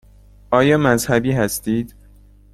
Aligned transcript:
آیا 0.51 0.77
مذهبی 0.77 1.31
هستید؟ 1.31 1.95